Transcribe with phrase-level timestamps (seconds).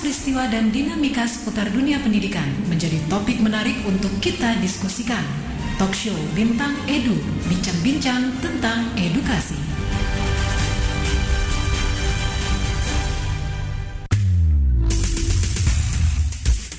[0.00, 5.20] peristiwa dan dinamika seputar dunia pendidikan menjadi topik menarik untuk kita diskusikan.
[5.76, 7.12] Talk show Bintang Edu,
[7.48, 9.60] bincang-bincang tentang edukasi.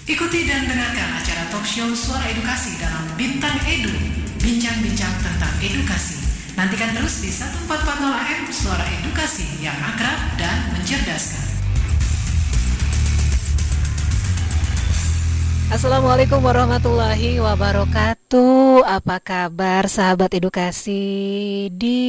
[0.09, 3.93] Ikuti dan dengarkan acara talk show Suara Edukasi dalam Bintang Edu,
[4.41, 6.17] bincang-bincang tentang edukasi.
[6.57, 7.69] Nantikan terus di 1440
[8.17, 11.60] AM Suara Edukasi yang akrab dan mencerdaskan.
[15.71, 18.83] Assalamualaikum warahmatullahi wabarakatuh.
[18.83, 21.99] Apa kabar sahabat edukasi di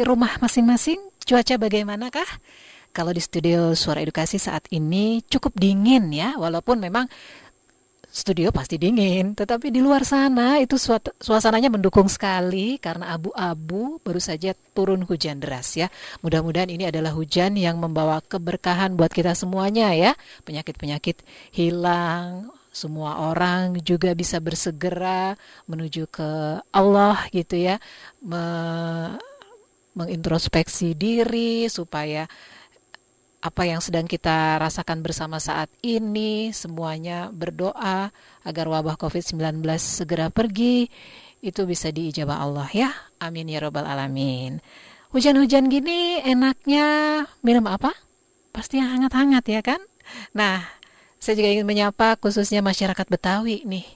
[0.00, 0.96] rumah masing-masing?
[1.20, 2.24] Cuaca bagaimanakah?
[2.96, 7.04] Kalau di studio Suara Edukasi saat ini cukup dingin ya, walaupun memang
[8.08, 10.80] studio pasti dingin, tetapi di luar sana itu
[11.20, 15.92] suasananya mendukung sekali karena abu-abu baru saja turun hujan deras ya.
[16.24, 20.16] Mudah-mudahan ini adalah hujan yang membawa keberkahan buat kita semuanya ya.
[20.48, 21.20] Penyakit-penyakit
[21.52, 25.32] hilang, semua orang juga bisa bersegera
[25.64, 27.80] menuju ke Allah gitu ya.
[28.20, 28.44] Me
[29.96, 32.28] mengintrospeksi diri supaya
[33.40, 38.12] apa yang sedang kita rasakan bersama saat ini semuanya berdoa
[38.44, 40.92] agar wabah Covid-19 segera pergi
[41.40, 42.90] itu bisa diijabah Allah ya.
[43.24, 44.60] Amin ya robbal alamin.
[45.16, 47.96] Hujan-hujan gini enaknya minum apa?
[48.52, 49.80] Pasti yang hangat-hangat ya kan?
[50.36, 50.75] Nah
[51.16, 53.86] saya juga ingin menyapa khususnya masyarakat Betawi nih,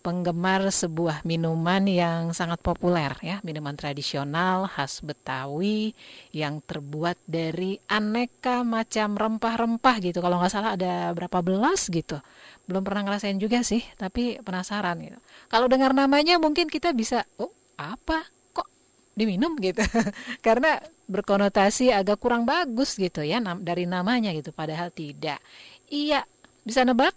[0.00, 5.92] penggemar sebuah minuman yang sangat populer ya, minuman tradisional khas Betawi
[6.32, 10.24] yang terbuat dari aneka macam rempah-rempah gitu.
[10.24, 12.16] Kalau nggak salah ada berapa belas gitu.
[12.64, 15.18] Belum pernah ngerasain juga sih, tapi penasaran gitu.
[15.52, 18.24] Kalau dengar namanya mungkin kita bisa, oh apa?
[18.56, 18.68] Kok
[19.12, 19.84] diminum gitu?
[20.46, 25.42] Karena berkonotasi agak kurang bagus gitu ya dari namanya gitu, padahal tidak.
[25.90, 26.24] Iya,
[26.70, 27.12] bisa nebak?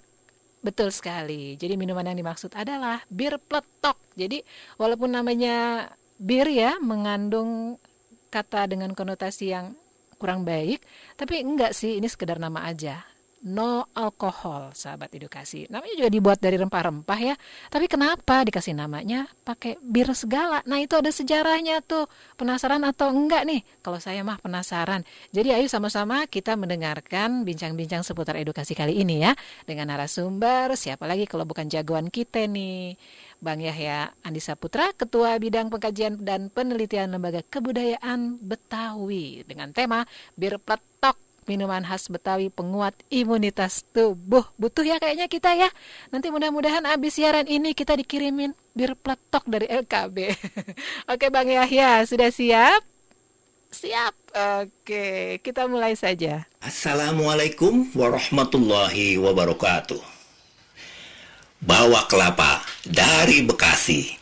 [0.65, 1.53] Betul sekali.
[1.59, 3.99] Jadi minuman yang dimaksud adalah bir pletok.
[4.17, 4.41] Jadi
[4.81, 5.87] walaupun namanya
[6.17, 7.77] bir ya mengandung
[8.33, 9.77] kata dengan konotasi yang
[10.17, 10.81] kurang baik,
[11.19, 13.12] tapi enggak sih ini sekedar nama aja
[13.43, 15.67] no alkohol, sahabat edukasi.
[15.67, 17.35] Namanya juga dibuat dari rempah-rempah ya.
[17.67, 20.63] Tapi kenapa dikasih namanya pakai bir segala?
[20.63, 22.07] Nah itu ada sejarahnya tuh.
[22.39, 23.61] Penasaran atau enggak nih?
[23.83, 25.03] Kalau saya mah penasaran.
[25.35, 29.35] Jadi ayo sama-sama kita mendengarkan bincang-bincang seputar edukasi kali ini ya.
[29.67, 32.95] Dengan narasumber, siapa lagi kalau bukan jagoan kita nih.
[33.43, 40.07] Bang Yahya Andi Saputra, Ketua Bidang Pengkajian dan Penelitian Lembaga Kebudayaan Betawi dengan tema
[40.39, 44.43] Bir Pletok minuman khas Betawi penguat imunitas tubuh.
[44.59, 45.69] Butuh ya kayaknya kita ya.
[46.09, 50.17] Nanti mudah-mudahan abis siaran ini kita dikirimin bir pletok dari LKB.
[51.13, 52.81] Oke Bang Yahya, sudah siap?
[53.73, 54.13] Siap.
[54.33, 56.45] Oke, kita mulai saja.
[56.61, 60.01] Assalamualaikum warahmatullahi wabarakatuh.
[61.63, 64.13] Bawa kelapa dari Bekasi,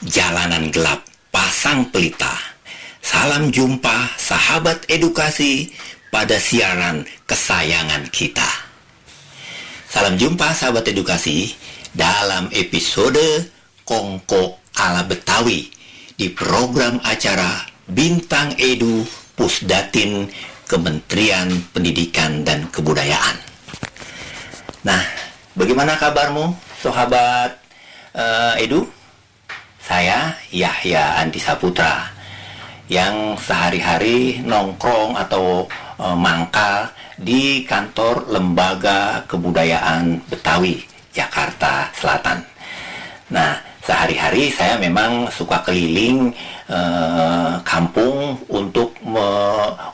[0.00, 2.56] jalanan gelap pasang pelita.
[3.04, 5.70] Salam jumpa sahabat edukasi
[6.10, 8.46] pada siaran kesayangan kita.
[9.86, 11.54] Salam jumpa sahabat edukasi
[11.94, 13.48] dalam episode
[13.86, 15.70] Kongko ala Betawi
[16.18, 19.06] di program acara Bintang Edu
[19.38, 20.28] Pusdatin
[20.66, 23.38] Kementerian Pendidikan dan Kebudayaan.
[24.82, 25.02] Nah,
[25.54, 26.52] bagaimana kabarmu,
[26.82, 27.56] sahabat
[28.12, 28.90] uh, Edu?
[29.86, 32.10] Saya Yahya Andi Saputra
[32.90, 42.44] yang sehari-hari nongkrong atau e, mangkal di kantor Lembaga Kebudayaan Betawi, Jakarta Selatan.
[43.32, 46.30] Nah, sehari-hari saya memang suka keliling
[46.68, 46.78] e,
[47.64, 49.28] kampung untuk me,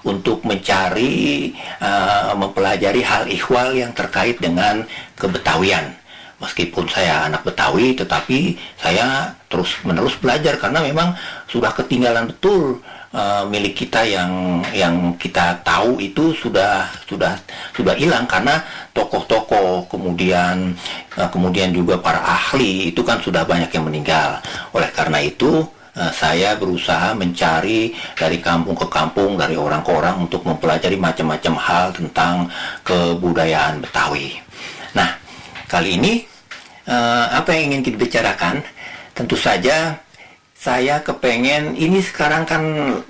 [0.03, 1.91] untuk mencari e,
[2.35, 4.85] mempelajari hal ihwal yang terkait dengan
[5.17, 5.95] kebetawian.
[6.43, 11.15] Meskipun saya anak Betawi, tetapi saya terus menerus belajar karena memang
[11.47, 12.83] sudah ketinggalan betul
[13.13, 17.37] uh, milik kita yang yang kita tahu itu sudah sudah
[17.77, 18.61] sudah hilang karena
[18.97, 20.75] tokoh-tokoh kemudian
[21.17, 24.41] uh, kemudian juga para ahli itu kan sudah banyak yang meninggal.
[24.73, 25.63] Oleh karena itu
[25.97, 31.55] uh, saya berusaha mencari dari kampung ke kampung dari orang ke orang untuk mempelajari macam-macam
[31.61, 32.35] hal tentang
[32.83, 34.41] kebudayaan Betawi.
[34.97, 35.09] Nah
[35.69, 36.15] kali ini
[36.83, 38.59] apa yang ingin kita bicarakan?
[39.15, 39.95] Tentu saja
[40.63, 42.63] saya kepengen ini sekarang kan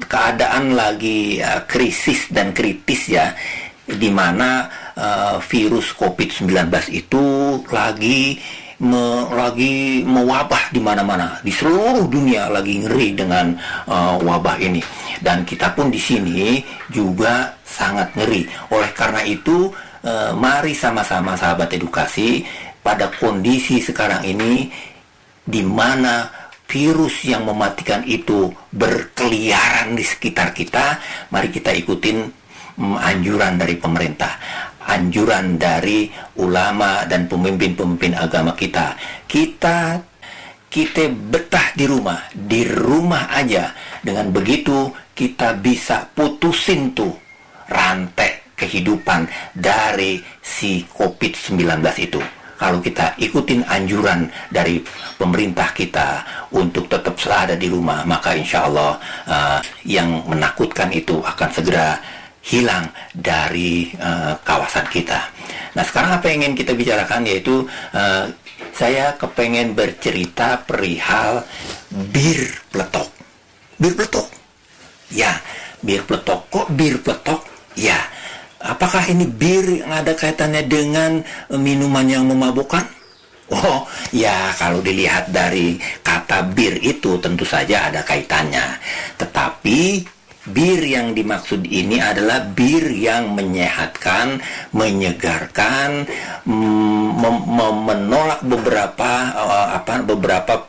[0.08, 3.36] keadaan lagi uh, krisis dan kritis ya
[3.84, 6.48] di mana uh, virus COVID-19
[6.96, 7.24] itu
[7.68, 8.40] lagi
[8.80, 13.52] me, lagi mewabah di mana-mana di seluruh dunia lagi ngeri dengan
[13.84, 14.80] uh, wabah ini.
[15.20, 18.48] Dan kita pun di sini juga sangat ngeri.
[18.72, 19.68] Oleh karena itu
[20.08, 22.48] uh, mari sama-sama sahabat edukasi
[22.80, 24.72] pada kondisi sekarang ini
[25.42, 26.41] di mana
[26.72, 30.96] virus yang mematikan itu berkeliaran di sekitar kita,
[31.28, 32.24] mari kita ikutin
[32.80, 34.40] um, anjuran dari pemerintah,
[34.88, 36.08] anjuran dari
[36.40, 38.96] ulama dan pemimpin-pemimpin agama kita.
[39.28, 40.00] Kita
[40.72, 43.76] kita betah di rumah, di rumah aja.
[44.00, 47.12] Dengan begitu kita bisa putusin tuh
[47.68, 51.60] rantai kehidupan dari si COVID-19
[52.00, 52.41] itu.
[52.62, 54.78] Kalau kita ikutin anjuran dari
[55.18, 56.22] pemerintah kita
[56.54, 61.98] untuk tetap ada di rumah, maka insya Allah uh, yang menakutkan itu akan segera
[62.46, 65.26] hilang dari uh, kawasan kita.
[65.74, 67.66] Nah sekarang apa yang ingin kita bicarakan yaitu
[67.98, 68.30] uh,
[68.70, 71.42] saya kepengen bercerita perihal
[71.90, 73.10] bir peletok.
[73.74, 74.30] Bir peletok.
[75.10, 75.34] Ya,
[75.82, 76.46] bir peletok.
[76.46, 77.42] Kok bir peletok?
[77.74, 77.98] Ya,
[78.62, 81.20] apakah ini bir yang ada kaitannya dengan
[81.50, 82.86] minuman yang memabukkan?
[83.52, 83.84] Oh,
[84.16, 88.80] ya kalau dilihat dari kata bir itu tentu saja ada kaitannya.
[89.20, 90.00] Tetapi
[90.42, 94.42] Bir yang dimaksud ini adalah bir yang menyehatkan,
[94.74, 96.02] menyegarkan,
[97.86, 100.66] menolak beberapa uh, apa beberapa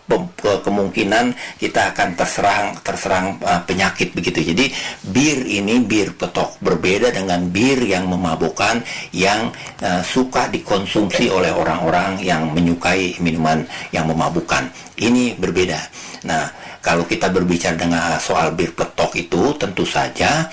[0.61, 4.45] kemungkinan kita akan terserang terserang uh, penyakit begitu.
[4.53, 4.69] Jadi
[5.09, 9.49] bir ini bir petok berbeda dengan bir yang memabukkan yang
[9.81, 14.69] uh, suka dikonsumsi oleh orang-orang yang menyukai minuman yang memabukkan.
[15.01, 15.81] Ini berbeda.
[16.29, 16.45] Nah,
[16.83, 20.51] kalau kita berbicara dengan soal bir petok itu tentu saja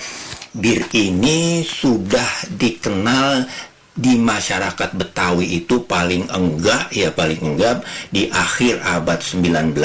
[0.55, 3.45] bir ini sudah dikenal
[3.91, 9.75] di masyarakat Betawi itu paling enggak ya paling enggak di akhir abad 19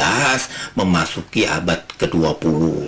[0.79, 2.87] memasuki abad ke-20.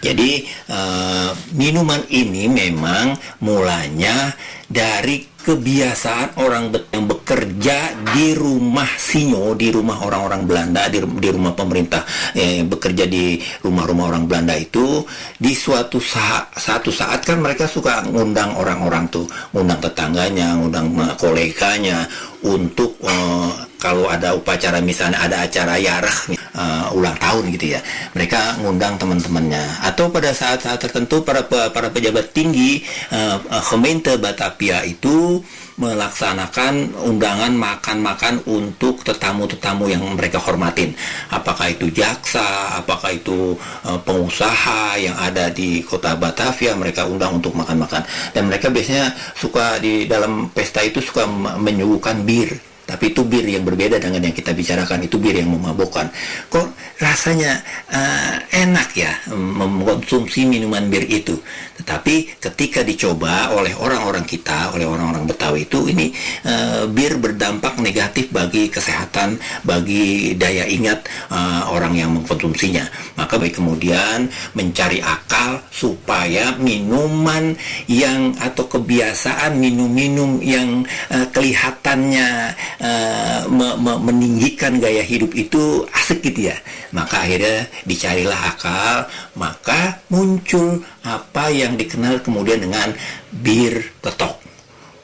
[0.00, 3.12] Jadi uh, minuman ini memang
[3.44, 4.32] mulanya
[4.64, 11.54] dari kebiasaan orang yang bekerja di rumah sinyo, di rumah orang-orang Belanda, di, di rumah
[11.54, 12.02] pemerintah
[12.34, 15.06] eh, bekerja di rumah-rumah orang Belanda itu
[15.38, 22.10] di suatu saat satu saat kan mereka suka ngundang orang-orang tuh, ngundang tetangganya, ngundang koleganya
[22.42, 23.54] untuk uh,
[23.86, 26.18] kalau ada upacara misalnya ada acara yarah
[26.58, 27.80] uh, ulang tahun gitu ya
[28.18, 32.82] mereka ngundang teman-temannya atau pada saat-saat tertentu para para pejabat tinggi
[33.14, 35.38] uh, uh, Batavia itu
[35.76, 40.96] melaksanakan undangan makan-makan untuk tetamu-tetamu yang mereka hormatin.
[41.28, 43.52] Apakah itu jaksa, apakah itu
[43.84, 48.08] uh, pengusaha yang ada di kota Batavia, mereka undang untuk makan-makan.
[48.32, 51.28] Dan mereka biasanya suka di dalam pesta itu suka
[51.60, 52.56] menyuguhkan bir
[52.86, 56.06] tapi itu bir yang berbeda dengan yang kita bicarakan itu bir yang memabukkan.
[56.46, 56.66] Kok
[57.02, 57.58] rasanya
[57.90, 61.34] uh, enak ya mengkonsumsi minuman bir itu?
[61.82, 66.14] Tetapi ketika dicoba oleh orang-orang kita oleh orang-orang Betawi itu ini
[66.46, 69.36] uh, bir berdampak negatif bagi kesehatan
[69.66, 72.86] bagi daya ingat uh, orang yang mengkonsumsinya.
[73.18, 77.58] Maka baik kemudian mencari akal supaya minuman
[77.90, 86.24] yang atau kebiasaan minum-minum yang uh, kelihatannya uh, me me meninggikan gaya hidup itu asik
[86.24, 86.56] gitu ya.
[86.92, 88.96] Maka akhirnya dicarilah akal
[89.36, 92.92] maka muncul apa yang dikenal kemudian dengan
[93.30, 94.40] bir peletok.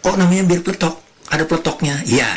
[0.03, 0.99] Kok namanya bir peletok?
[1.33, 2.29] Ada peletoknya ya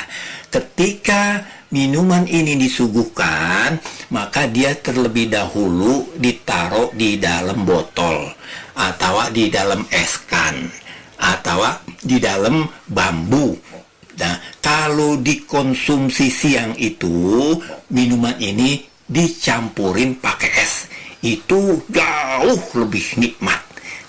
[0.56, 1.44] ketika
[1.76, 3.76] minuman ini disuguhkan
[4.08, 8.32] maka dia terlebih dahulu ditaruh di dalam botol
[8.72, 10.72] atau di dalam eskan
[11.20, 11.60] atau
[12.00, 13.60] di dalam bambu
[14.16, 17.60] Nah, kalau dikonsumsi siang itu
[17.92, 20.88] minuman ini dicampurin pakai es,
[21.20, 23.60] itu jauh lebih nikmat,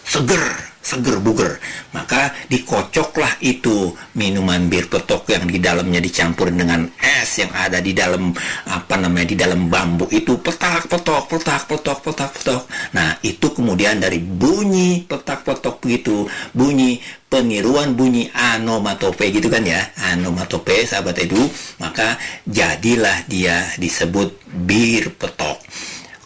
[0.06, 1.58] seger seger buger.
[1.90, 7.90] Maka dikocoklah itu minuman bir petok yang di dalamnya dicampur dengan es yang ada di
[7.90, 8.30] dalam
[8.70, 10.38] apa namanya di dalam bambu itu.
[10.38, 12.62] Petak petok petak petok petak petok.
[12.94, 16.30] Nah itu kemudian dari bunyi petak petok begitu.
[16.54, 19.82] Bunyi peniruan bunyi anomatope gitu kan ya.
[20.14, 21.42] Anomatope sahabat edu.
[21.82, 22.14] Maka
[22.46, 25.58] jadilah dia disebut bir petok.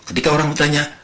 [0.04, 0.99] Ketika orang bertanya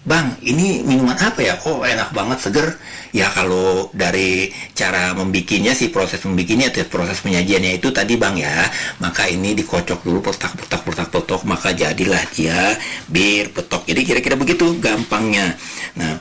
[0.00, 1.60] Bang, ini minuman apa ya?
[1.68, 2.72] Oh, enak banget, seger.
[3.12, 8.64] Ya kalau dari cara membikinnya sih proses membikinnya atau proses penyajiannya itu tadi Bang ya.
[8.96, 12.80] Maka ini dikocok dulu petak petak petok maka jadilah dia
[13.12, 13.84] bir petok.
[13.84, 15.52] Jadi kira-kira begitu gampangnya.
[16.00, 16.16] Nah,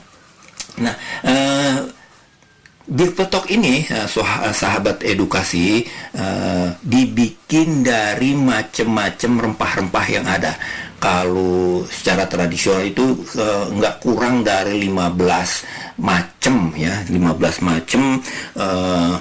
[0.84, 1.78] nah uh,
[2.84, 4.12] bir petok ini uh,
[4.52, 5.88] sahabat edukasi
[6.84, 10.60] dibikin dari macam-macam rempah-rempah yang ada
[11.00, 18.20] kalau secara tradisional itu uh, nggak kurang dari 15 macam ya 15 macam
[18.60, 19.15] uh,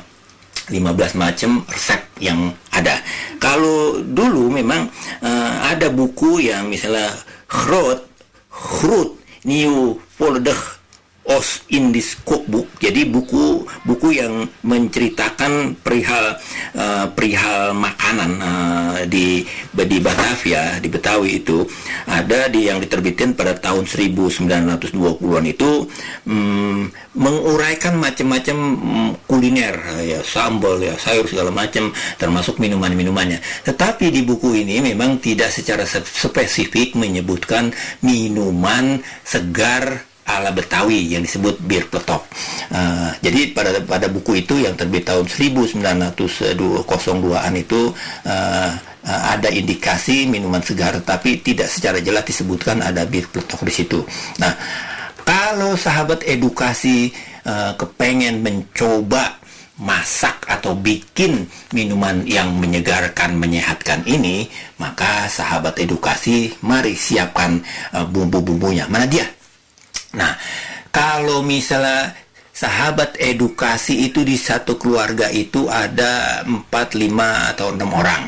[0.68, 3.00] 15 macam resep yang ada.
[3.40, 4.90] Kalau dulu memang
[5.24, 7.08] uh, ada buku yang misalnya
[7.48, 8.04] Groot,
[8.52, 9.16] Groot,
[9.48, 10.77] New Volledig
[11.28, 12.72] Os in this cookbook.
[12.80, 16.40] Jadi buku buku yang menceritakan perihal
[16.72, 19.44] uh, perihal makanan uh, di
[19.76, 21.68] di Batavia, di Betawi itu
[22.08, 25.84] ada di yang diterbitkan pada tahun 1920-an itu
[26.24, 33.68] um, menguraikan macam-macam um, kuliner ya sambal ya sayur segala macam termasuk minuman-minumannya.
[33.68, 41.56] Tetapi di buku ini memang tidak secara spesifik menyebutkan minuman segar ala Betawi yang disebut
[41.64, 42.28] bir pletok.
[42.68, 47.96] Uh, jadi pada pada buku itu yang terbit tahun 1902-an itu
[48.28, 48.70] uh,
[49.08, 54.04] ada indikasi minuman segar tapi tidak secara jelas disebutkan ada bir pletok di situ.
[54.36, 54.52] Nah,
[55.24, 57.08] kalau sahabat edukasi
[57.48, 59.40] uh, kepengen mencoba
[59.78, 67.62] masak atau bikin minuman yang menyegarkan, menyehatkan ini, maka sahabat edukasi mari siapkan
[68.10, 68.90] bumbu-bumbunya.
[68.90, 69.37] Mana dia?
[70.16, 70.32] Nah,
[70.88, 72.16] kalau misalnya
[72.54, 78.22] sahabat edukasi itu di satu keluarga itu ada 4, 5 atau 6 orang.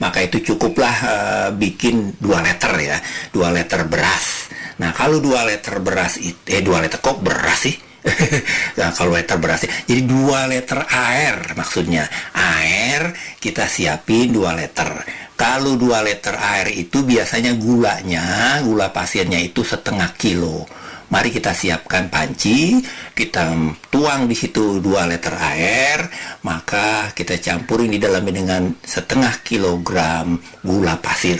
[0.00, 2.98] Maka itu cukuplah uh, bikin 2 liter ya,
[3.36, 4.48] 2 liter beras.
[4.80, 7.76] Nah, kalau 2 liter beras itu eh 2 liter kok beras sih?
[8.78, 13.10] nah, kalau liter beras jadi 2 liter air maksudnya air
[13.42, 14.90] kita siapin 2 liter
[15.34, 20.64] kalau 2 liter air itu biasanya gulanya gula pasiennya itu setengah kilo
[21.06, 22.82] Mari kita siapkan panci,
[23.14, 23.54] kita
[23.88, 25.98] tuang di situ 2 liter air,
[26.42, 30.34] maka kita campurin di dalamnya dengan setengah kilogram
[30.66, 31.38] gula pasir.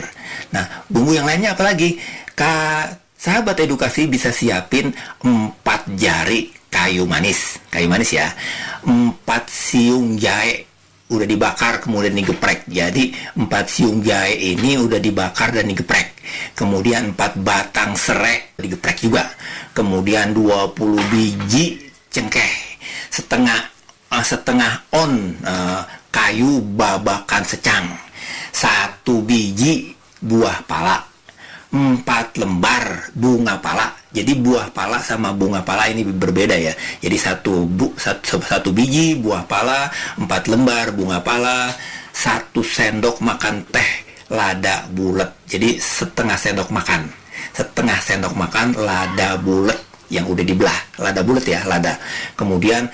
[0.54, 1.99] Nah, bumbu yang lainnya apa lagi?
[2.37, 2.87] Ka
[3.18, 5.58] sahabat edukasi bisa siapin 4
[5.99, 8.30] jari kayu manis, kayu manis ya.
[8.87, 10.66] 4 siung jahe
[11.06, 12.66] udah dibakar kemudian digeprek.
[12.66, 16.15] Jadi empat siung jahe ini udah dibakar dan digeprek.
[16.54, 19.26] Kemudian empat batang serai digeprek juga.
[19.73, 20.76] Kemudian 20
[21.12, 22.78] biji cengkeh.
[23.11, 23.61] Setengah
[24.12, 27.87] uh, setengah on uh, kayu babakan secang.
[28.50, 29.92] Satu biji
[30.23, 31.02] buah pala.
[31.73, 36.73] Empat lembar bunga pala jadi buah pala sama bunga pala ini berbeda ya.
[37.04, 41.68] Jadi satu bu, satu, satu biji buah pala, empat lembar bunga pala,
[42.16, 45.30] satu sendok makan teh lada bulat.
[45.47, 47.06] Jadi setengah sendok makan,
[47.54, 49.78] setengah sendok makan lada bulat
[50.11, 51.99] yang udah dibelah, lada bulat ya, lada.
[52.35, 52.90] Kemudian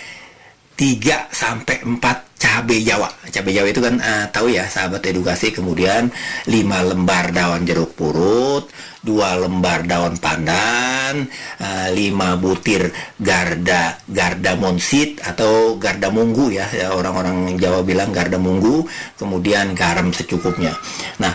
[0.76, 3.08] 3 sampai 4 cabai Jawa.
[3.30, 5.54] Cabai Jawa itu kan uh, tahu ya sahabat edukasi.
[5.54, 6.10] Kemudian
[6.48, 8.66] 5 lembar daun jeruk purut,
[9.06, 11.30] 2 lembar daun pandan,
[11.62, 16.66] uh, eh, 5 butir garda garda monsit atau garda munggu ya.
[16.74, 18.88] ya orang-orang Jawa bilang garda munggu,
[19.20, 20.74] kemudian garam secukupnya.
[21.22, 21.32] Nah,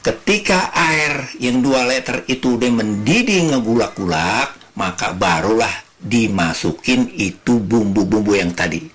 [0.00, 8.54] ketika air yang 2 liter itu udah mendidih ngegulak-gulak, maka barulah dimasukin itu bumbu-bumbu yang
[8.54, 8.86] tadi.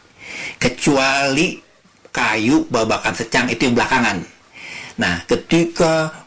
[0.57, 1.59] Kecuali
[2.13, 4.23] kayu babakan secang itu yang belakangan.
[4.97, 6.22] Nah, ketika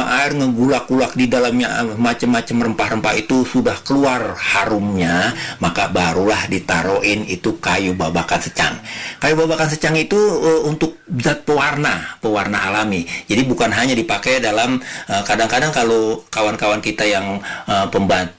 [0.00, 7.92] air ngegulak-gulak di dalamnya macam-macam rempah-rempah itu sudah keluar harumnya maka barulah ditaruhin itu kayu
[7.92, 8.80] babakan secang.
[9.20, 13.04] Kayu babakan secang itu uh, untuk zat pewarna pewarna alami.
[13.26, 14.78] Jadi bukan hanya dipakai dalam
[15.26, 17.88] kadang kadang-kadang kalau kawan-kawan kita yang uh,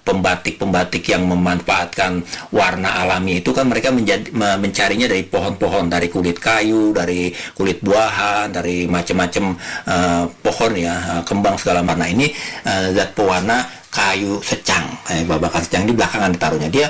[0.07, 2.23] pembatik-pembatik yang memanfaatkan
[2.55, 8.55] warna alami itu kan mereka menjadi, mencarinya dari pohon-pohon dari kulit kayu dari kulit buahan
[8.55, 12.29] dari macam-macam uh, pohon ya uh, kembang segala warna ini
[12.65, 14.87] uh, zat pewarna kayu secang.
[15.11, 16.69] Eh, babakan secang di belakangan ditaruhnya.
[16.71, 16.87] Dia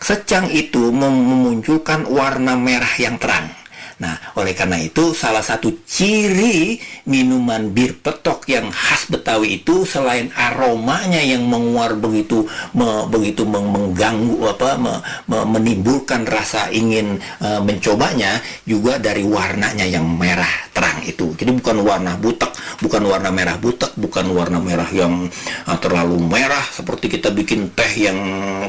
[0.00, 3.63] secang itu memunculkan warna merah yang terang
[4.02, 10.34] Nah, oleh karena itu salah satu ciri minuman bir petok yang khas Betawi itu selain
[10.34, 12.42] aromanya yang menguar begitu
[12.74, 14.94] me, begitu mengganggu apa me,
[15.30, 21.30] me, menimbulkan rasa ingin uh, mencobanya juga dari warnanya yang merah terang itu.
[21.38, 22.50] Jadi bukan warna butek,
[22.82, 25.30] bukan warna merah butek, bukan warna merah yang
[25.70, 28.18] uh, terlalu merah seperti kita bikin teh yang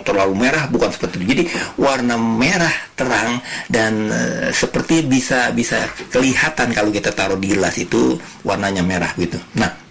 [0.06, 1.26] terlalu merah, bukan seperti itu.
[1.34, 1.44] Jadi
[1.82, 3.42] warna merah terang
[3.72, 9.40] dan uh, seperti bisa bisa kelihatan kalau kita taruh di gelas itu warnanya merah gitu.
[9.56, 9.88] Nah,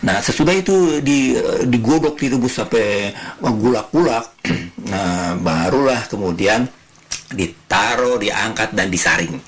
[0.00, 1.36] Nah, sesudah itu di,
[1.68, 4.24] digodok direbus sampai gulak-gulak,
[4.92, 6.68] nah barulah kemudian
[7.70, 9.38] ditaruh, diangkat dan disaring.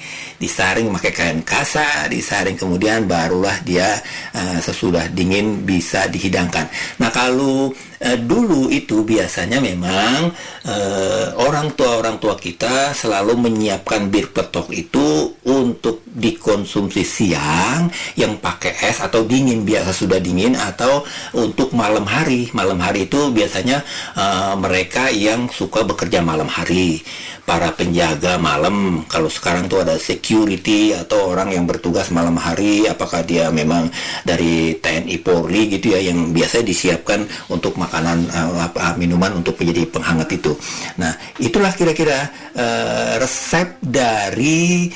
[0.43, 3.95] disaring pakai kain kasa, disaring kemudian barulah dia
[4.35, 6.67] uh, sesudah dingin bisa dihidangkan.
[6.99, 7.71] Nah kalau
[8.03, 10.35] uh, dulu itu biasanya memang
[10.67, 17.87] uh, orang tua orang tua kita selalu menyiapkan bir petok itu untuk dikonsumsi siang
[18.19, 21.07] yang pakai es atau dingin biasa sudah dingin atau
[21.39, 23.87] untuk malam hari malam hari itu biasanya
[24.19, 26.99] uh, mereka yang suka bekerja malam hari
[27.47, 33.23] para penjaga malam kalau sekarang tuh ada security atau orang yang bertugas malam hari apakah
[33.23, 33.89] dia memang
[34.27, 40.29] dari TNI Polri gitu ya yang biasa disiapkan untuk makanan uh, minuman untuk menjadi penghangat
[40.35, 40.53] itu
[40.99, 44.91] nah itulah kira-kira uh, resep dari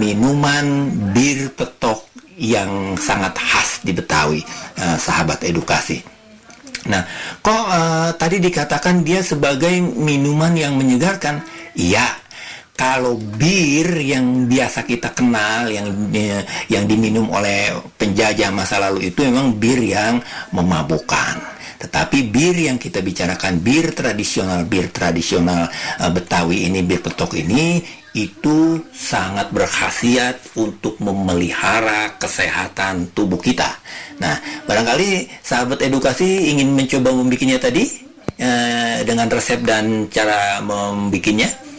[0.00, 2.08] minuman bir petok
[2.40, 4.40] yang sangat khas di Betawi
[4.80, 6.20] uh, sahabat edukasi
[6.88, 7.04] Nah,
[7.44, 11.44] kok uh, tadi dikatakan dia sebagai minuman yang menyegarkan?
[11.76, 12.19] Iya.
[12.80, 15.92] Kalau bir yang biasa kita kenal yang
[16.72, 20.16] yang diminum oleh penjajah masa lalu itu memang bir yang
[20.48, 21.60] memabukkan.
[21.76, 25.68] Tetapi bir yang kita bicarakan bir tradisional, bir tradisional
[26.00, 27.84] uh, Betawi ini, bir petok ini
[28.16, 33.70] itu sangat berkhasiat untuk memelihara kesehatan tubuh kita.
[34.24, 37.86] Nah, barangkali sahabat edukasi ingin mencoba membikinnya tadi
[38.40, 41.69] eh, dengan resep dan cara membikinnya.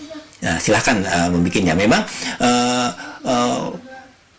[0.42, 1.78] Nah, silahkan uh, membikinnya.
[1.78, 2.02] Memang
[2.42, 2.90] uh,
[3.26, 3.60] uh,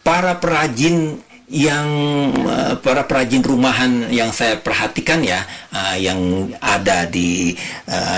[0.03, 1.89] para perajin yang
[2.81, 5.45] para perajin rumahan yang saya perhatikan ya
[6.01, 7.53] yang ada di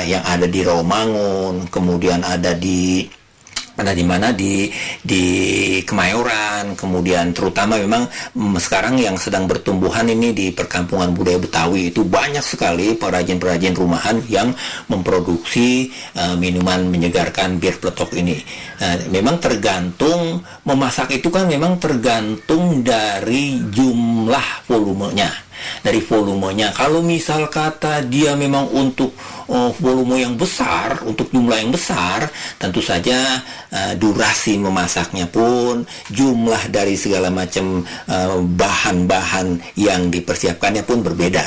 [0.06, 3.02] yang ada di Rawamangun kemudian ada di
[3.74, 4.70] ada di mana di
[5.02, 5.24] di
[5.82, 12.06] Kemayoran kemudian terutama memang mm, sekarang yang sedang bertumbuhan ini di perkampungan budaya Betawi itu
[12.06, 14.54] banyak sekali perajin-perajin rumahan yang
[14.86, 18.38] memproduksi uh, minuman menyegarkan bir peletok ini.
[18.78, 25.44] Uh, memang tergantung memasak itu kan memang tergantung dari jumlah volumenya
[25.82, 26.72] dari volumenya.
[26.72, 29.14] Kalau misal kata dia memang untuk
[29.48, 33.42] oh, volume yang besar, untuk jumlah yang besar, tentu saja
[33.72, 41.44] uh, durasi memasaknya pun, jumlah dari segala macam uh, bahan-bahan yang dipersiapkannya pun berbeda.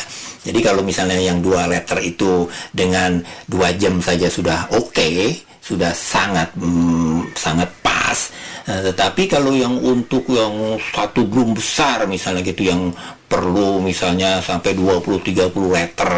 [0.48, 3.20] Jadi kalau misalnya yang dua liter itu dengan
[3.52, 7.68] dua jam saja sudah oke, okay, sudah sangat mm, sangat
[8.08, 8.20] pas.
[8.72, 12.96] Nah, tetapi kalau yang untuk yang satu drum besar misalnya gitu yang
[13.28, 16.12] perlu misalnya sampai 20-30 liter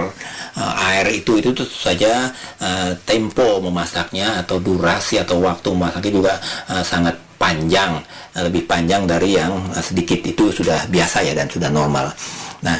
[0.54, 2.30] uh, air itu itu tentu saja
[2.62, 6.34] uh, tempo memasaknya atau durasi atau waktu memasaknya juga
[6.70, 7.98] uh, sangat panjang
[8.36, 12.12] lebih panjang dari yang sedikit itu sudah biasa ya dan sudah normal.
[12.60, 12.78] Nah,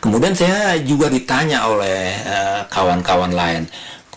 [0.00, 2.24] kemudian saya juga ditanya oleh
[2.72, 3.62] kawan-kawan uh, lain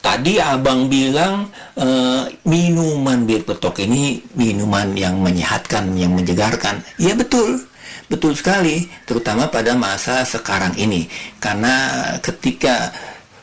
[0.08, 6.80] tadi abang bilang uh, minuman bir petok ini minuman yang menyehatkan, yang menyegarkan.
[6.96, 7.68] Ya betul,
[8.08, 11.12] betul sekali, terutama pada masa sekarang ini.
[11.44, 12.96] Karena ketika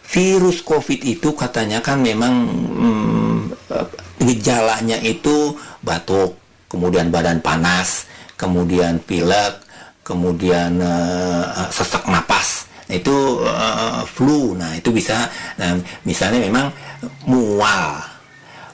[0.08, 3.38] virus COVID itu katanya kan memang hmm,
[4.24, 5.52] gejalanya itu
[5.84, 6.32] batuk,
[6.72, 8.08] kemudian badan panas,
[8.40, 9.60] kemudian pilek,
[10.00, 11.93] kemudian uh, sesak
[12.94, 14.54] itu uh, flu.
[14.54, 15.28] Nah itu bisa
[15.58, 15.76] nah,
[16.06, 16.66] misalnya memang
[17.28, 18.00] mual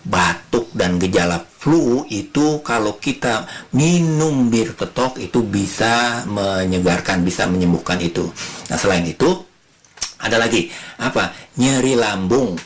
[0.01, 3.45] batuk dan gejala flu itu kalau kita
[3.77, 8.29] minum bir petok itu bisa menyegarkan bisa menyembuhkan itu.
[8.73, 9.29] Nah selain itu
[10.21, 10.69] ada lagi
[11.01, 11.33] apa?
[11.61, 12.57] Nyeri lambung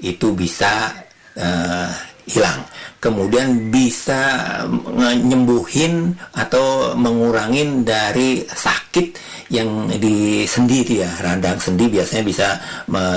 [0.00, 0.92] itu bisa
[1.36, 1.90] uh,
[2.28, 2.64] hilang
[3.02, 9.18] kemudian bisa menyembuhin atau mengurangin dari sakit
[9.50, 12.48] yang di sendi ya radang sendi biasanya bisa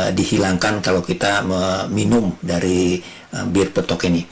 [0.09, 1.45] dihilangkan kalau kita
[1.93, 2.97] minum dari
[3.37, 4.25] uh, bir petok ini.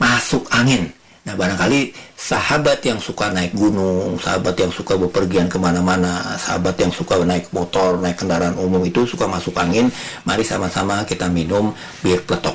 [0.00, 0.88] Masuk angin.
[1.28, 6.94] Nah barangkali sahabat yang suka naik gunung sahabat yang suka bepergian ke mana-mana sahabat yang
[6.94, 9.90] suka naik motor naik kendaraan umum itu suka masuk angin
[10.22, 12.54] mari sama-sama kita minum bir petok.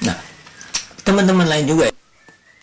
[0.00, 0.25] Nah
[1.06, 1.86] teman-teman lain juga.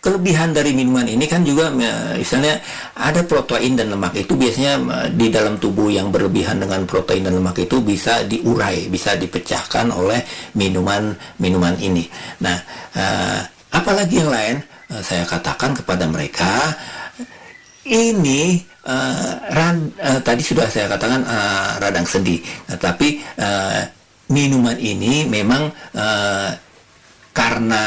[0.03, 2.59] Kelebihan dari minuman ini kan juga misalnya
[2.91, 7.63] ada protein dan lemak itu biasanya di dalam tubuh yang berlebihan dengan protein dan lemak
[7.63, 10.19] itu bisa diurai, bisa dipecahkan oleh
[10.59, 12.03] minuman-minuman ini.
[12.43, 12.59] Nah,
[12.99, 13.39] uh,
[13.71, 14.55] apalagi yang lain?
[14.91, 16.75] Uh, saya katakan kepada mereka
[17.87, 19.87] ini uh, ran,
[20.19, 21.23] tadi sudah saya katakan
[21.79, 23.23] radang sendi, nah, tapi
[24.27, 25.71] minuman ini memang
[27.31, 27.83] karena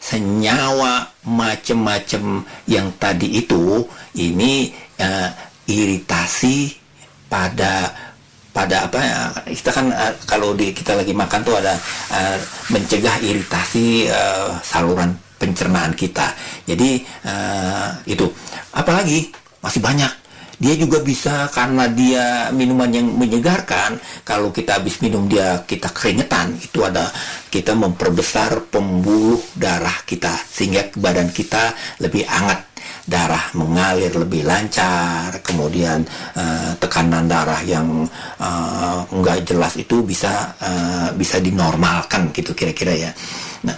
[0.00, 3.84] senyawa macam-macam yang tadi itu
[4.16, 5.28] ini uh,
[5.68, 6.72] iritasi
[7.28, 7.92] pada
[8.50, 9.20] pada apa ya
[9.54, 11.76] kita kan uh, kalau di kita lagi makan tuh ada
[12.10, 12.36] uh,
[12.72, 16.36] mencegah iritasi uh, saluran pencernaan kita.
[16.68, 18.28] Jadi uh, itu
[18.76, 19.32] apalagi
[19.64, 20.12] masih banyak
[20.60, 23.96] dia juga bisa karena dia minuman yang menyegarkan
[24.28, 26.52] kalau kita habis minum dia kita keringetan.
[26.60, 27.08] Itu ada
[27.48, 31.72] kita memperbesar pembuluh darah kita sehingga badan kita
[32.04, 32.68] lebih hangat.
[33.08, 36.04] Darah mengalir lebih lancar kemudian
[36.36, 38.04] uh, tekanan darah yang
[38.38, 43.10] uh, nggak jelas itu bisa uh, bisa dinormalkan gitu kira-kira ya.
[43.64, 43.74] Nah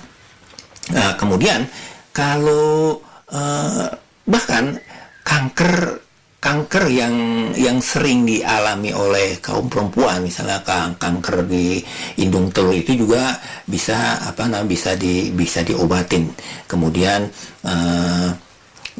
[0.99, 1.65] uh, kemudian
[2.11, 2.99] kalau
[3.31, 3.89] uh,
[4.27, 4.77] bahkan
[5.23, 6.03] kanker
[6.43, 7.15] kanker yang
[7.55, 10.27] yang sering dialami oleh kaum perempuan.
[10.27, 11.79] Misalnya kan kanker di
[12.19, 16.27] indung telur itu juga bisa apa namanya bisa di bisa diobatin.
[16.67, 17.31] Kemudian
[17.63, 18.35] uh,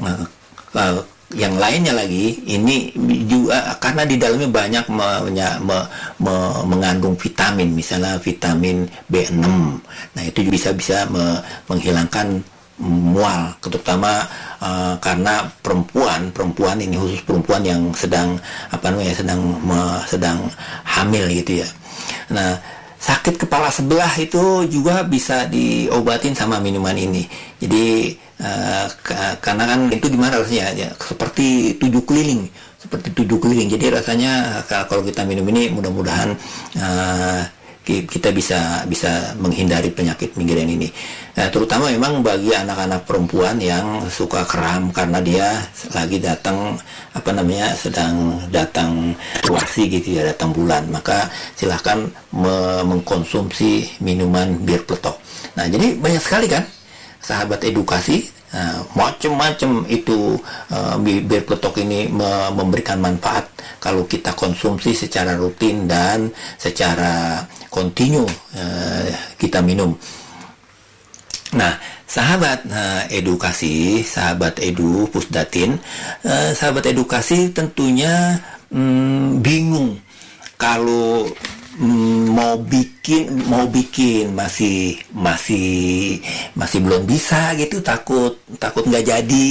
[0.07, 1.03] uh,
[1.35, 2.95] yang lainnya lagi ini
[3.27, 5.79] juga karena di dalamnya banyak me, me,
[6.23, 7.75] me, mengandung vitamin.
[7.75, 9.43] Misalnya vitamin B6
[10.15, 12.39] nah itu bisa bisa me, menghilangkan
[12.83, 14.27] mual terutama
[14.59, 18.35] uh, karena perempuan perempuan ini khusus perempuan yang sedang
[18.75, 20.39] apa namanya sedang me, sedang
[20.83, 21.69] hamil gitu ya.
[22.35, 22.59] Nah
[23.03, 27.27] sakit kepala sebelah itu juga bisa diobatin sama minuman ini.
[27.63, 28.87] Jadi uh,
[29.39, 32.51] karena kan itu gimana rasanya ya, seperti tujuh keliling
[32.83, 33.71] seperti tujuh keliling.
[33.71, 36.35] Jadi rasanya kalau kita minum ini mudah-mudahan
[36.83, 37.41] uh,
[37.87, 40.91] kita bisa bisa menghindari penyakit migrain ini.
[41.33, 45.49] Nah, terutama memang bagi anak-anak perempuan yang suka kram karena dia
[45.97, 46.77] lagi datang
[47.17, 49.17] apa namanya sedang datang
[49.49, 52.05] wasi gitu ya datang bulan maka silahkan
[52.37, 55.17] me mengkonsumsi minuman bir peletok.
[55.57, 56.69] Nah jadi banyak sekali kan
[57.25, 60.37] sahabat edukasi Nah, macam-macam itu
[60.69, 63.49] uh, bir peletok ini me memberikan manfaat
[63.81, 66.29] kalau kita konsumsi secara rutin dan
[66.61, 69.09] secara kontinu uh,
[69.41, 69.97] kita minum.
[71.53, 71.77] Nah,
[72.09, 75.77] sahabat uh, edukasi, sahabat edu pusdatin,
[76.25, 78.41] uh, sahabat edukasi tentunya
[78.73, 80.01] um, bingung
[80.57, 81.29] kalau
[81.73, 86.21] Hmm, mau bikin mau bikin masih masih
[86.53, 89.49] masih belum bisa gitu takut takut nggak jadi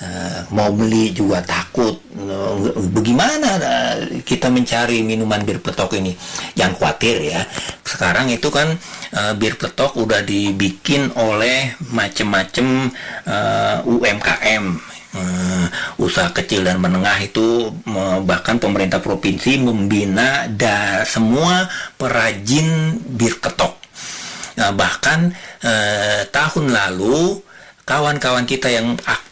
[0.00, 2.00] uh, mau beli juga takut.
[2.16, 6.16] Uh, bagaimana uh, kita mencari minuman bir petok ini?
[6.56, 7.40] Jangan khawatir ya.
[7.84, 8.74] Sekarang itu kan
[9.14, 12.90] uh, bir petok udah dibikin oleh macem-macem
[13.28, 15.66] uh, UMKM uh,
[15.98, 21.66] usaha kecil dan menengah itu uh, bahkan pemerintah provinsi membina da semua
[21.98, 23.74] perajin bir ketok.
[24.58, 25.32] Nah, bahkan
[25.64, 27.40] uh, tahun lalu
[27.88, 29.29] kawan-kawan kita yang aktif,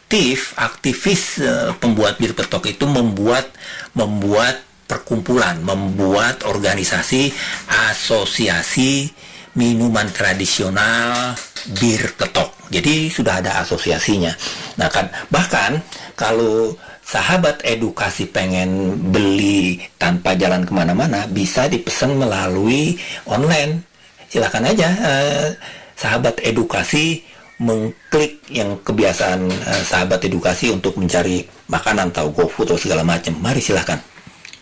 [0.57, 3.53] aktivis uh, pembuat bir ketok itu membuat
[3.93, 7.29] membuat perkumpulan, membuat organisasi
[7.69, 9.13] asosiasi
[9.53, 11.37] minuman tradisional
[11.77, 12.57] bir ketok.
[12.73, 14.33] Jadi sudah ada asosiasinya.
[14.81, 15.85] Nah kan bahkan
[16.17, 16.73] kalau
[17.05, 22.97] sahabat edukasi pengen beli tanpa jalan ke mana-mana bisa dipesan melalui
[23.29, 23.85] online.
[24.29, 25.49] Silahkan aja eh,
[25.97, 27.25] sahabat edukasi
[27.59, 33.35] mengklik yang kebiasaan eh, sahabat edukasi untuk mencari makanan atau GoFood atau segala macam.
[33.39, 33.99] Mari silahkan.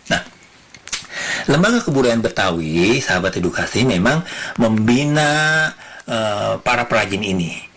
[0.09, 0.21] Nah,
[1.49, 4.21] Lembaga Kebudayaan Betawi, sahabat edukasi memang
[4.59, 5.69] membina
[6.09, 7.67] uh, para perajin ini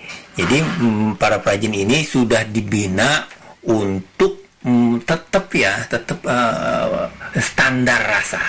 [0.41, 3.29] jadi mm, para perajin ini sudah dibina
[3.69, 8.41] untuk mm, tetap ya, tetap uh, standar rasa,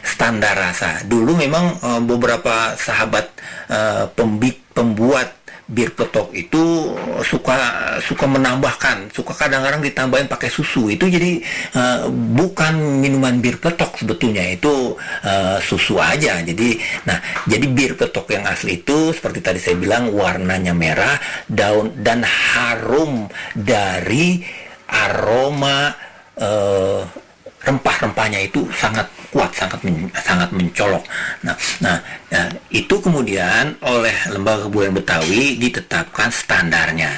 [0.00, 1.04] standar rasa.
[1.04, 3.26] Dulu memang uh, beberapa sahabat
[3.68, 5.35] uh, pembik pembuat
[5.66, 6.94] bir petok itu
[7.26, 7.58] suka
[7.98, 10.86] suka menambahkan suka kadang-kadang ditambahin pakai susu.
[10.94, 11.42] Itu jadi
[11.74, 14.94] uh, bukan minuman bir petok sebetulnya itu
[15.26, 16.38] uh, susu aja.
[16.38, 17.18] Jadi nah
[17.50, 21.18] jadi bir petok yang asli itu seperti tadi saya bilang warnanya merah
[21.50, 23.26] daun dan harum
[23.58, 24.46] dari
[24.86, 25.90] aroma
[26.38, 27.02] uh,
[27.66, 31.04] rempah-rempahnya itu sangat kuat, sangat men, sangat mencolok.
[31.44, 31.52] Nah,
[31.84, 32.00] nah,
[32.32, 37.12] nah, itu kemudian oleh Lembaga Kebudayaan Betawi ditetapkan standarnya.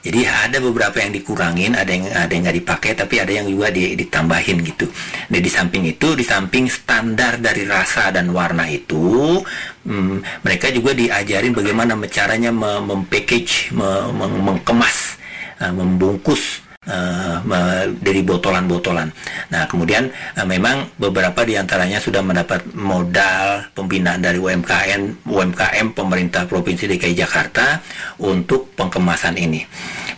[0.00, 3.70] Jadi ada beberapa yang dikurangin, ada yang ada yang nggak dipakai, tapi ada yang juga
[3.70, 4.90] di, ditambahin gitu.
[5.30, 9.38] Dan di samping itu, di samping standar dari rasa dan warna itu,
[9.86, 15.20] hmm, mereka juga diajarin bagaimana caranya mempackage, mengkemas,
[15.62, 19.08] uh, membungkus uh, dari botolan-botolan.
[19.54, 26.50] Nah, kemudian uh, memang beberapa di antaranya sudah mendapat modal pembinaan dari UMKM, UMKM pemerintah
[26.50, 27.78] Provinsi DKI Jakarta
[28.18, 29.62] untuk pengkemasan ini.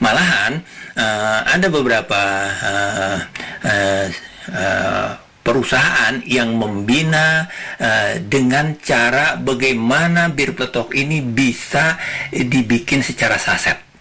[0.01, 0.65] Malahan
[0.97, 3.19] uh, ada beberapa uh,
[3.63, 4.07] uh,
[4.51, 5.11] uh,
[5.43, 7.51] perusahaan yang membina
[7.83, 11.99] uh, dengan cara bagaimana bir peletok ini bisa
[12.31, 13.92] dibikin secara saset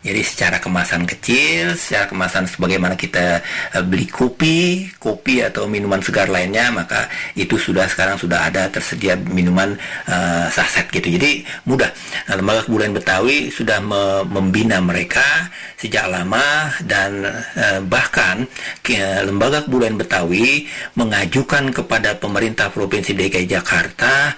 [0.00, 3.44] Jadi secara kemasan kecil, secara kemasan sebagaimana kita
[3.76, 9.20] uh, beli kopi, kopi atau minuman segar lainnya, maka itu sudah sekarang sudah ada tersedia
[9.20, 9.76] minuman
[10.08, 11.04] uh, saset gitu.
[11.20, 11.92] Jadi mudah.
[12.32, 17.20] Nah, Lembaga Kebudayaan Betawi sudah me membina mereka sejak lama dan
[17.56, 20.64] uh, bahkan uh, Lembaga Kebudayaan Betawi
[20.96, 24.32] mengajukan kepada pemerintah Provinsi DKI Jakarta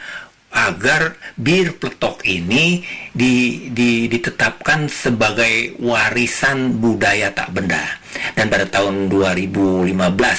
[0.53, 2.85] agar bir pletok ini
[3.17, 8.02] di, di, ditetapkan sebagai warisan budaya tak benda.
[8.37, 9.93] Dan pada tahun 2015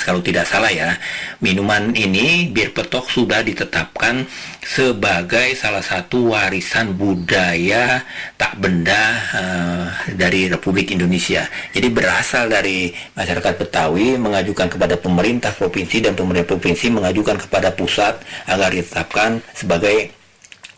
[0.06, 0.98] kalau tidak salah ya,
[1.42, 4.26] minuman ini bir pletok sudah ditetapkan
[4.64, 8.02] sebagai salah satu warisan budaya
[8.40, 9.02] tak benda
[9.36, 11.46] uh, dari Republik Indonesia.
[11.76, 18.18] Jadi berasal dari masyarakat Betawi mengajukan kepada pemerintah provinsi dan pemerintah provinsi mengajukan kepada pusat
[18.48, 20.23] agar ditetapkan sebagai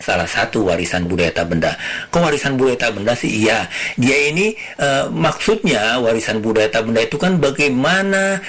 [0.05, 1.73] salah satu warisan budaya tak benda.
[2.13, 3.49] Kok warisan budaya tak benda sih?
[3.49, 3.65] Iya,
[3.97, 8.45] dia ini uh, maksudnya warisan budaya tak benda itu kan bagaimana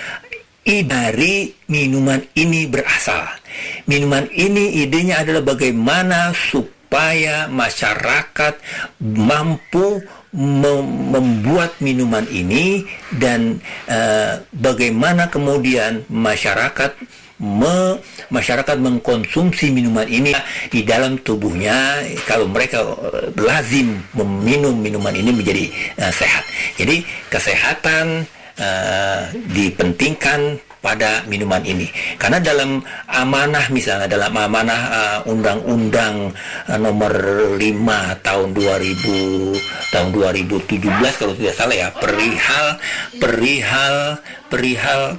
[0.67, 3.23] dari minuman ini berasal.
[3.87, 8.59] Minuman ini idenya adalah bagaimana supaya masyarakat
[8.99, 10.03] mampu
[10.37, 12.83] membuat minuman ini
[13.15, 16.93] dan uh, bagaimana kemudian masyarakat
[17.41, 18.01] me,
[18.33, 20.33] masyarakat mengkonsumsi minuman ini
[20.73, 25.65] di dalam tubuhnya kalau mereka uh, lazim meminum minuman ini menjadi
[26.01, 26.45] uh, sehat.
[26.81, 28.25] Jadi kesehatan
[28.57, 29.21] uh,
[29.53, 31.91] dipentingkan pada minuman ini.
[32.15, 32.79] Karena dalam
[33.11, 34.81] amanah misalnya dalam amanah
[35.27, 36.31] undang-undang
[36.71, 37.13] uh, uh, nomor
[37.59, 37.59] 5
[38.23, 42.67] tahun 2000 tahun 2017 kalau tidak salah ya perihal
[43.19, 43.97] perihal
[44.47, 45.19] perihal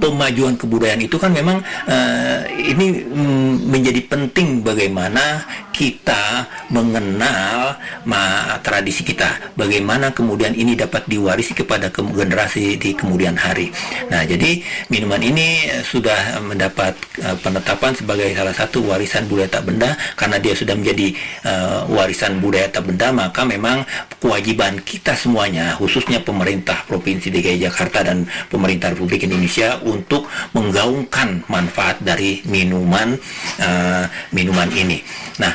[0.00, 9.02] pemajuan kebudayaan itu kan memang uh, ini mm, menjadi penting bagaimana kita mengenal ma tradisi
[9.02, 13.72] kita, bagaimana kemudian ini dapat diwarisi kepada ke generasi di kemudian hari.
[14.12, 14.60] Nah, jadi
[14.92, 16.92] minuman ini sudah mendapat
[17.24, 21.16] uh, penetapan sebagai salah satu warisan budaya tak benda karena dia sudah menjadi
[21.48, 23.84] uh, warisan budaya tak benda, maka memang
[24.20, 32.00] kewajiban kita semuanya, khususnya pemerintah Provinsi DKI Jakarta dan pemerintah Republik Indonesia untuk menggaungkan manfaat
[32.02, 33.18] dari minuman
[33.60, 35.02] uh, minuman ini.
[35.38, 35.54] Nah,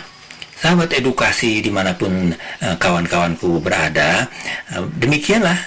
[0.57, 4.27] sahabat edukasi di mana pun uh, kawan-kawanku berada,
[4.73, 5.57] uh, demikianlah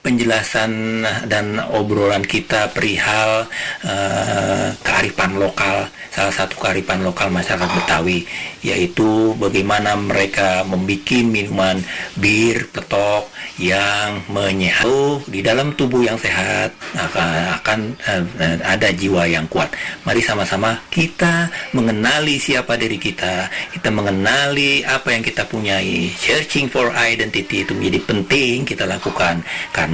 [0.00, 3.44] penjelasan dan obrolan kita perihal
[3.84, 8.24] uh, kearifan lokal salah satu kearifan lokal masyarakat Betawi
[8.64, 10.88] yaitu bagaimana mereka membuat
[11.24, 11.76] minuman
[12.16, 13.28] bir petok
[13.60, 14.88] yang menyehat
[15.28, 16.72] di dalam tubuh yang sehat.
[16.96, 17.28] Akan,
[17.60, 19.68] akan uh, ada jiwa yang kuat.
[20.08, 23.52] Mari sama-sama kita mengenali siapa diri kita.
[23.76, 26.08] Kita mengenali apa yang kita punyai.
[26.16, 29.44] Searching for identity itu menjadi penting kita lakukan.
[29.70, 29.89] Karena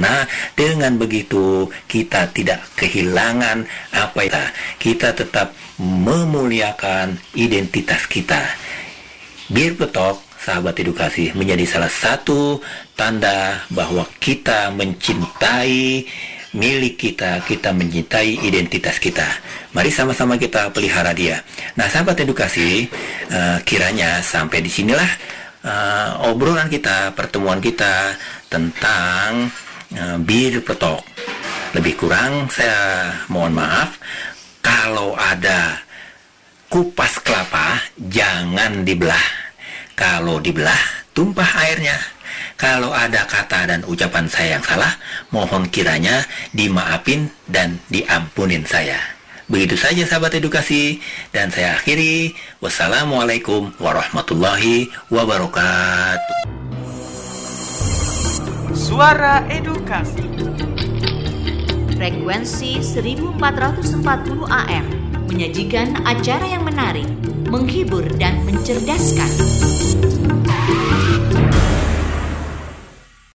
[0.53, 4.43] dengan begitu kita tidak kehilangan apa itu
[4.77, 8.41] kita tetap memuliakan identitas kita
[9.49, 12.63] bir petok sahabat edukasi menjadi salah satu
[12.95, 16.07] tanda bahwa kita mencintai
[16.55, 19.27] milik kita, kita mencintai identitas kita.
[19.75, 21.43] Mari sama-sama kita pelihara dia.
[21.75, 22.87] Nah, sahabat edukasi,
[23.29, 25.11] uh, kiranya sampai di sinilah
[25.67, 28.15] uh, obrolan kita, pertemuan kita
[28.47, 29.51] tentang
[30.23, 31.03] bir petok.
[31.75, 33.99] Lebih kurang saya mohon maaf
[34.63, 35.83] kalau ada
[36.71, 39.47] kupas kelapa jangan dibelah
[39.97, 40.77] kalau dibelah,
[41.17, 41.97] tumpah airnya.
[42.53, 44.93] Kalau ada kata dan ucapan saya yang salah,
[45.33, 46.21] mohon kiranya
[46.53, 49.01] dimaafin dan diampunin saya.
[49.49, 51.01] Begitu saja sahabat edukasi
[51.33, 52.37] dan saya akhiri.
[52.61, 56.45] Wassalamualaikum warahmatullahi wabarakatuh.
[58.77, 60.21] Suara Edukasi
[61.97, 63.89] Frekuensi 1440
[64.45, 64.85] AM
[65.25, 67.09] menyajikan acara yang menarik
[67.49, 69.33] menghibur dan mencerdaskan.